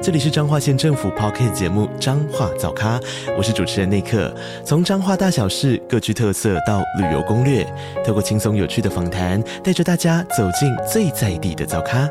[0.00, 3.00] 这里是彰化县政府 p o c k t 节目《彰化早咖》，
[3.36, 4.32] 我是主持人内克。
[4.64, 7.64] 从彰化大小事各具特色到旅游攻略，
[8.06, 12.08] 透过轻松有趣的访谈，带着大家走进最在地的早咖。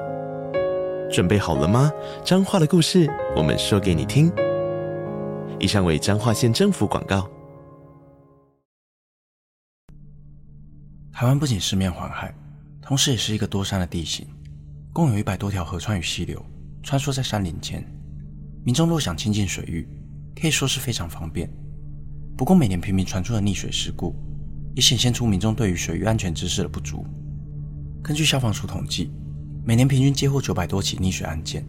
[1.10, 1.90] 准备好了吗？
[2.26, 4.30] 彰化的故事，我们说给你听。
[5.58, 7.26] 以上为彰化县政府广告。
[11.14, 12.36] 台湾不仅四面环海，
[12.82, 14.28] 同时也是一个多山的地形，
[14.92, 16.46] 共有一百多条河川与溪流。
[16.88, 17.86] 穿梭在山林间，
[18.64, 19.86] 民众若想亲近水域，
[20.40, 21.50] 可以说是非常方便。
[22.38, 24.16] 不过，每年频频传出的溺水事故，
[24.74, 27.06] 也显现出民众对于水域安全知识的不足。
[28.02, 29.12] 根据消防署统计，
[29.66, 31.66] 每年平均接获九百多起溺水案件，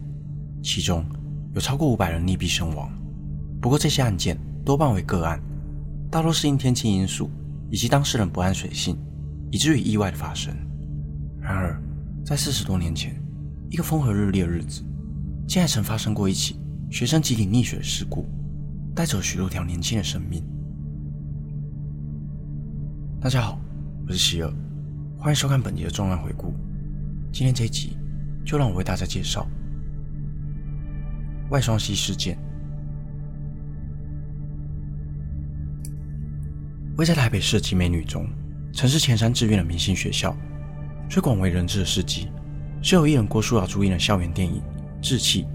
[0.63, 1.05] 其中
[1.53, 2.89] 有超过五百人溺毙身亡。
[3.59, 5.37] 不过，这些案件多半为个案，
[6.09, 7.29] 大多是因天气因素
[7.69, 8.97] 以及当事人不安水性，
[9.51, 10.55] 以至于意外的发生。
[11.41, 11.77] 然而，
[12.23, 13.21] 在四十多年前，
[13.69, 14.81] 一个风和日丽的日子。
[15.49, 16.59] 竟还曾发生过一起
[16.91, 18.23] 学生集体溺水的事故，
[18.93, 20.43] 带走许多条年轻的生命。
[23.19, 23.59] 大家好，
[24.05, 24.53] 我是希尔，
[25.17, 26.53] 欢迎收看本集的重案回顾。
[27.33, 27.97] 今天这一集，
[28.45, 29.47] 就让我为大家介绍
[31.49, 32.37] 外双溪事件。
[36.97, 38.27] 位在台北市集美女中，
[38.71, 40.37] 曾是前山志愿的明星学校，
[41.09, 42.27] 最广为人知的事迹，
[42.83, 44.61] 是由艺人郭书瑶主演的校园电影。
[45.01, 45.47] 志气，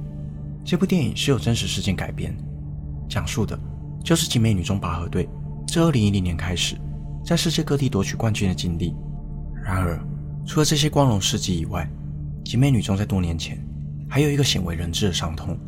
[0.65, 2.35] 这部电影是由真实事件改编，
[3.09, 3.59] 讲述的
[4.03, 5.29] 就是集美女中拔河队
[5.67, 6.77] 自2010年开始
[7.25, 8.95] 在世界各地夺取冠军的经历。
[9.63, 9.99] 然而，
[10.47, 11.89] 除了这些光荣事迹以外，
[12.45, 13.59] 集美女中在多年前
[14.09, 15.59] 还有一个鲜为人知的伤痛。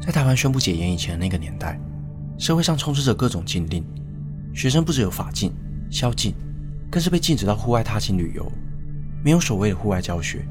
[0.00, 1.80] 在台湾宣布解严以前的那个年代，
[2.38, 3.82] 社会上充斥着各种禁令，
[4.54, 5.52] 学生不只有法禁、
[5.90, 6.34] 宵禁，
[6.90, 8.50] 更是被禁止到户外踏青旅游，
[9.24, 10.46] 没有所谓的户外教学。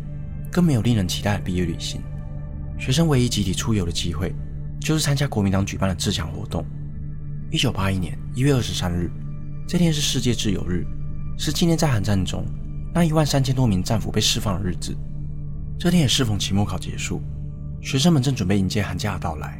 [0.53, 1.99] 更没有令人期待的毕业旅行。
[2.77, 4.31] 学生唯一集体出游的机会，
[4.79, 6.63] 就是参加国民党举办的自强活动。
[7.49, 9.09] 一九八一年一月二十三日，
[9.67, 10.85] 这天是世界自由日，
[11.39, 12.45] 是纪念在韩战中
[12.93, 14.95] 那一万三千多名战俘被释放的日子。
[15.79, 17.19] 这天也适逢期末考结束，
[17.81, 19.59] 学生们正准备迎接寒假的到来。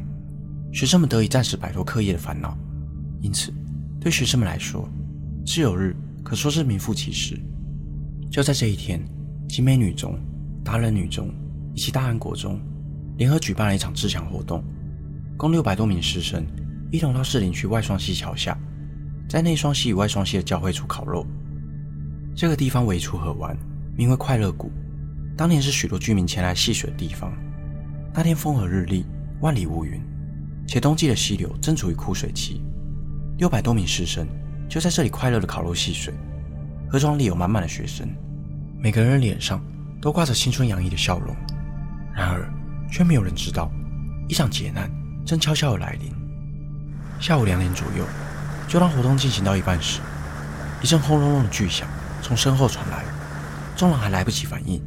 [0.72, 2.56] 学生们得以暂时摆脱课业的烦恼，
[3.20, 3.52] 因此
[4.00, 4.88] 对学生们来说，
[5.44, 7.36] 自由日可说是名副其实。
[8.30, 9.04] 就在这一天，
[9.48, 10.16] 集美女中。
[10.64, 11.30] 达人女中
[11.74, 12.58] 以及大安国中
[13.18, 14.64] 联合举办了一场自强活动，
[15.36, 16.44] 共六百多名师生
[16.90, 18.58] 一同到士林区外双溪桥下，
[19.28, 21.26] 在内双溪与外双溪的交汇处烤肉。
[22.34, 23.56] 这个地方为一处河湾，
[23.96, 24.72] 名为快乐谷，
[25.36, 27.32] 当年是许多居民前来戏水的地方。
[28.12, 29.04] 那天风和日丽，
[29.40, 30.00] 万里无云，
[30.66, 32.62] 且冬季的溪流正处于枯水期，
[33.38, 34.26] 六百多名师生
[34.68, 36.14] 就在这里快乐的烤肉戏水。
[36.88, 38.08] 河床里有满满的学生，
[38.78, 39.62] 每个人脸上。
[40.04, 41.34] 都挂着青春洋溢的笑容，
[42.14, 42.46] 然而
[42.92, 43.72] 却没有人知道，
[44.28, 44.90] 一场劫难
[45.24, 46.12] 正悄悄的来临。
[47.18, 48.04] 下午两点左右，
[48.68, 50.00] 就当活动进行到一半时，
[50.82, 51.88] 一阵轰隆隆的巨响
[52.20, 53.02] 从身后传来，
[53.74, 54.78] 众人还来不及反应，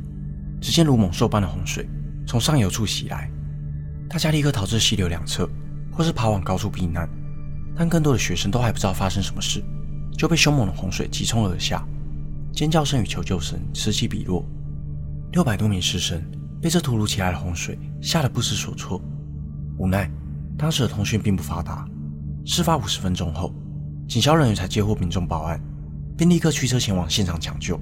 [0.62, 1.90] 只见如猛兽般的洪水
[2.28, 3.28] 从上游处袭来，
[4.08, 5.50] 大家立刻逃至溪流两侧，
[5.92, 7.10] 或是爬往高处避难。
[7.76, 9.64] 但更多的学生都还不知道发生什么事，
[10.16, 11.84] 就被凶猛的洪水急冲而下，
[12.54, 14.46] 尖叫声与求救声此起彼落。
[15.32, 16.24] 六百多名师生
[16.62, 19.02] 被这突如其来的洪水吓得不知所措，
[19.78, 20.10] 无奈
[20.58, 21.88] 当时的通讯并不发达。
[22.46, 23.54] 事发五十分钟后，
[24.08, 25.62] 警消人员才接获民众报案，
[26.18, 27.80] 并立刻驱车前往现场抢救。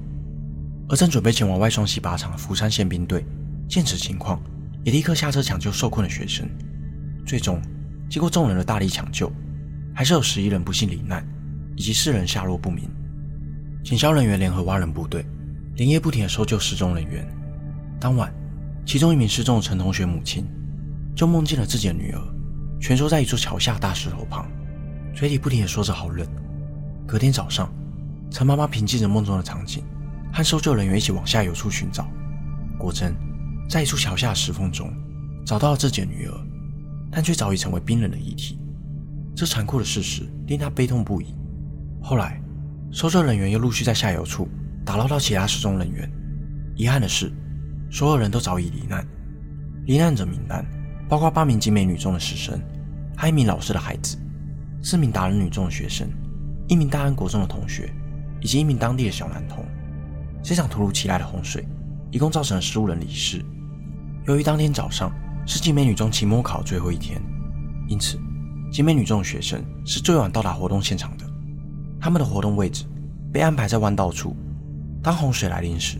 [0.89, 3.23] 而正准备前往外双溪靶场的福山宪兵队
[3.69, 4.41] 见此情况，
[4.83, 6.49] 也立刻下车抢救受困的学生。
[7.25, 7.61] 最终，
[8.09, 9.31] 经过众人的大力抢救，
[9.93, 11.25] 还是有十一人不幸罹难，
[11.75, 12.89] 以及四人下落不明。
[13.83, 15.25] 警消人员联合挖人部队。
[15.75, 17.27] 连夜不停的搜救失踪人员。
[17.99, 18.33] 当晚，
[18.85, 20.45] 其中一名失踪的陈同学母亲
[21.15, 22.21] 就梦见了自己的女儿
[22.79, 24.47] 蜷缩在一座桥下大石头旁，
[25.13, 26.27] 嘴里不停的说着“好冷”。
[27.07, 27.71] 隔天早上，
[28.29, 29.83] 陈妈妈凭借着梦中的场景，
[30.33, 32.07] 和搜救人员一起往下游处寻找，
[32.77, 33.15] 果真
[33.69, 34.91] 在一处桥下的石缝中
[35.45, 36.33] 找到了自己的女儿，
[37.11, 38.59] 但却早已成为冰冷的遗体。
[39.35, 41.35] 这残酷的事实令她悲痛不已。
[42.01, 42.41] 后来，
[42.91, 44.47] 搜救人员又陆续在下游处。
[44.85, 46.07] 打捞到其他失踪人员，
[46.75, 47.33] 遗憾的是，
[47.89, 49.03] 所有人都早已罹难。
[49.87, 50.65] 罹难者名单
[51.09, 52.61] 包括八名集美女中的师生，
[53.17, 54.17] 还一名老师的孩子，
[54.83, 56.07] 四名达人女中的学生，
[56.67, 57.91] 一名大安国中的同学，
[58.41, 59.65] 以及一名当地的小男童。
[60.43, 61.67] 这场突如其来的洪水
[62.11, 63.43] 一共造成了十五人离世。
[64.27, 65.11] 由于当天早上
[65.47, 67.19] 是集美女中期末考最后一天，
[67.87, 68.19] 因此
[68.71, 71.25] 集美女中的学生是最晚到达活动现场的。
[71.99, 72.85] 他们的活动位置
[73.33, 74.35] 被安排在弯道处。
[75.05, 75.99] 当洪水来临时，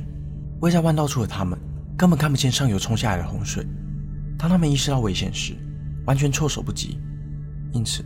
[0.62, 1.56] 位在弯道处的他们
[1.96, 3.64] 根本看不见上游冲下来的洪水。
[4.36, 5.56] 当他们意识到危险时，
[6.08, 6.98] 完全措手不及。
[7.72, 8.04] 因此，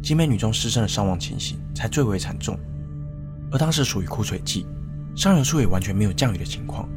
[0.00, 2.56] 景美女中师生的伤亡情形才最为惨重。
[3.50, 4.64] 而当时属于枯水季，
[5.16, 6.88] 上游处也完全没有降雨的情况。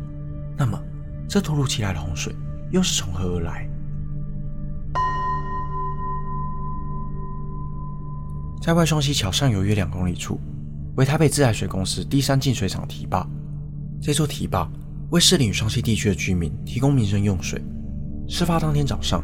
[0.55, 0.79] 那么，
[1.27, 2.31] 这突如其来的洪水
[2.69, 3.67] 又是从何而来？
[8.61, 10.39] 在外双溪桥上游约两公里处，
[10.97, 13.27] 为台北自来水公司第三净水厂堤坝。
[14.01, 14.69] 这座堤坝
[15.09, 17.61] 为市林与双溪地区的居民提供民生用水。
[18.27, 19.23] 事发当天早上，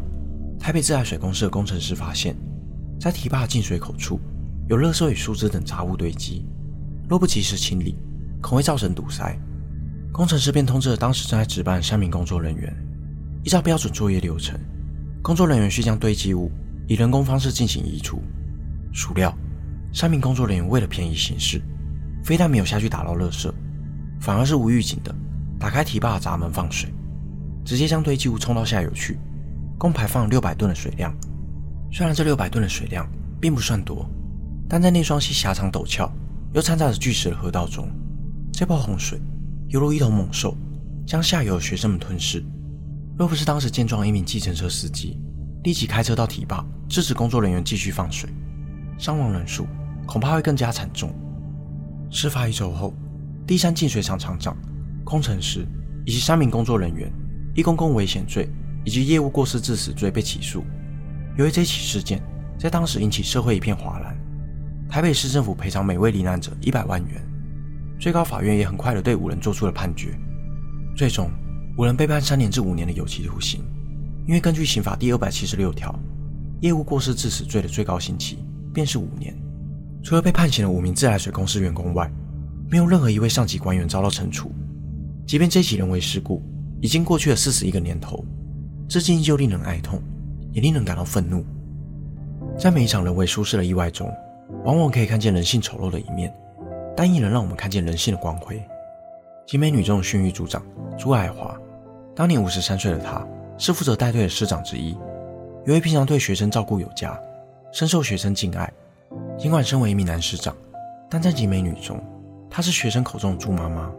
[0.60, 2.36] 台北自来水公司的工程师发现，
[3.00, 4.20] 在堤坝进水口处
[4.68, 6.46] 有垃圾与树枝等杂物堆积，
[7.08, 7.98] 若不及时清理，
[8.42, 9.38] 恐会造成堵塞。
[10.12, 12.76] 工程师便通知了当时正在值班的三名工作人员。
[13.44, 14.60] 依照标准作业流程，
[15.22, 16.52] 工作人员需将堆积物
[16.88, 18.22] 以人工方式进行移除。
[18.92, 19.32] 孰料，
[19.94, 21.62] 三名工作人员为了便宜行事，
[22.24, 23.52] 非但没有下去打捞垃圾，
[24.20, 25.14] 反而是无预警的
[25.60, 26.94] 打开堤坝闸门放水，
[27.64, 29.18] 直接将堆积物冲到下游去，
[29.78, 31.14] 共排放六百吨的水量。
[31.92, 33.08] 虽然这六百吨的水量
[33.40, 34.10] 并不算多，
[34.68, 36.12] 但在那双溪狭长陡峭
[36.54, 37.90] 又掺杂着巨石的河道中，
[38.52, 39.22] 这波洪水
[39.70, 40.56] 犹如一头猛兽，
[41.06, 42.44] 将下游的学生们吞噬。
[43.18, 45.18] 若不是当时健壮的一名计程车司机
[45.64, 48.30] 立即开车到堤坝制止工作人员继续放水，
[48.98, 49.66] 伤亡人数
[50.06, 51.14] 恐怕会更加惨重。
[52.10, 52.94] 事发一周后，
[53.48, 54.58] 第三净水厂厂长、
[55.04, 55.66] 工程师
[56.06, 57.12] 以及三名工作人员
[57.54, 58.50] 以公共危险罪
[58.84, 60.64] 以及业务过失致死罪被起诉。
[61.38, 62.22] 由于这起事件
[62.58, 64.18] 在当时引起社会一片哗然，
[64.90, 67.22] 台北市政府赔偿每位罹难者一百万元，
[68.00, 70.18] 最高法院也很快的对五人做出了判决。
[70.96, 71.30] 最终，
[71.78, 73.64] 五人被判三年至五年的有期徒刑。
[74.26, 75.94] 因为根据刑法第二百七十六条，
[76.62, 78.40] 业务过失致死罪的最高刑期。
[78.74, 79.34] 便是五年。
[80.04, 82.12] 除了被判刑的五名自来水公司员工外，
[82.70, 84.52] 没有任何一位上级官员遭到惩处。
[85.26, 86.42] 即便这起人为事故
[86.82, 88.24] 已经过去了四十一个年头，
[88.88, 90.02] 至今依旧令人哀痛，
[90.52, 91.44] 也令人感到愤怒。
[92.58, 94.12] 在每一场人为舒适的意外中，
[94.64, 96.34] 往往可以看见人性丑陋的一面，
[96.96, 98.62] 但亦能让我们看见人性的光辉。
[99.48, 100.64] 集美女中的训育组长
[100.98, 101.60] 朱爱华，
[102.16, 103.26] 当年五十三岁的她，
[103.58, 104.96] 是负责带队的师长之一，
[105.66, 107.20] 由于平常对学生照顾有加。
[107.72, 108.72] 深受学生敬爱。
[109.38, 110.56] 尽管身为一名男师长，
[111.10, 112.02] 但在集美女中，
[112.56, 113.92] 她是学生口中的猪妈妈。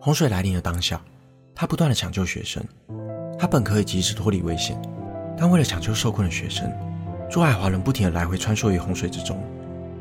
[0.00, 1.00] 洪水来临的当下，
[1.52, 2.62] 她不断的抢救学生。
[3.36, 4.80] 她本可以及时脱离危险，
[5.36, 6.72] 但为了抢救受困的学生，
[7.28, 9.42] 朱海华仍不停的来回穿梭于洪水之中，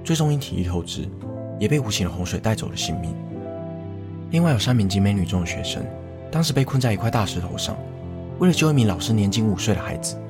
[0.04, 1.10] 最终因体力透支，
[1.58, 3.16] 也被无情的洪水带走了性命。
[4.30, 5.84] 另外有三名集美女中的学生，
[6.32, 7.76] 当时被困在一块大石头上，
[8.38, 10.22] 为了救一名老师年仅五岁的孩子，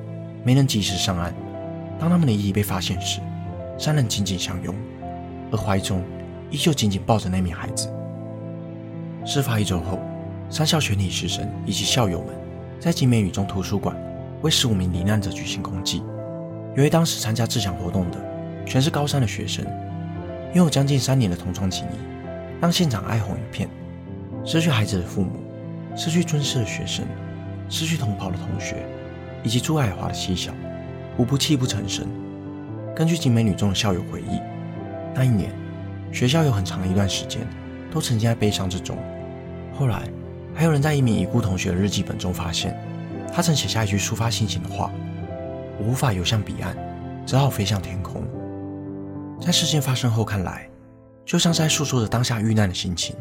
[0.42, 1.34] 没能及时上岸。
[1.98, 3.20] 当他们的遗体被发现时，
[3.76, 4.74] 三人紧紧相拥，
[5.50, 6.02] 而怀中
[6.50, 7.92] 依旧紧紧抱着那名孩子。
[9.24, 9.98] 事发一周后，
[10.48, 12.34] 三校全体师生以及校友们
[12.80, 13.96] 在集美女中图书馆
[14.42, 16.02] 为十五名罹难者举行公祭。
[16.74, 18.18] 由于当时参加自强活动的
[18.64, 19.64] 全是高三的学生，
[20.54, 21.98] 拥有将近三年的同窗情谊，
[22.60, 23.68] 让现场哀鸿一片。
[24.44, 25.32] 失去孩子的父母，
[25.94, 27.04] 失去尊师的学生，
[27.68, 28.86] 失去同袍的同学，
[29.42, 30.52] 以及朱爱华的妻小。
[31.18, 32.06] 无不泣不成声。
[32.94, 34.40] 根据景美女中的校友回忆，
[35.14, 35.50] 那一年
[36.12, 37.46] 学校有很长一段时间
[37.90, 38.96] 都沉浸在悲伤之中。
[39.74, 40.08] 后来
[40.54, 42.76] 还有人在一名已故同学的日记本中发现，
[43.32, 44.90] 他曾写下一句抒发心情的话：
[45.78, 46.76] 我无法游向彼岸，
[47.24, 48.22] 只好飞向天空。
[49.40, 50.68] 在事件发生后看来，
[51.24, 53.14] 就像是在诉说着当下遇难的心情。